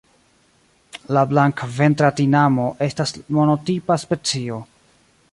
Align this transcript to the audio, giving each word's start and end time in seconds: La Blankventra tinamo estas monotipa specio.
La 1.17 1.21
Blankventra 1.33 2.09
tinamo 2.21 2.65
estas 2.85 3.13
monotipa 3.37 3.99
specio. 4.05 4.59